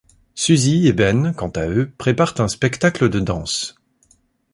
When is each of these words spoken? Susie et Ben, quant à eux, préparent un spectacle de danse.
Susie 0.33 0.87
et 0.87 0.93
Ben, 0.93 1.31
quant 1.35 1.49
à 1.51 1.67
eux, 1.67 1.91
préparent 1.95 2.33
un 2.41 2.47
spectacle 2.47 3.07
de 3.07 3.19
danse. 3.19 3.75